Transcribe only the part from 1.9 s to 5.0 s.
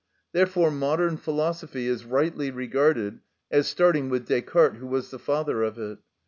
rightly regarded as starting with Descartes, who